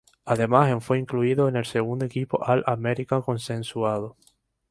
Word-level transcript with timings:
Además, 0.25 0.71
en 0.71 0.81
fue 0.81 0.97
incluido 0.97 1.47
en 1.47 1.55
el 1.55 1.65
segundo 1.65 2.05
equipo 2.05 2.41
All-American 2.43 3.21
consensuado. 3.21 4.17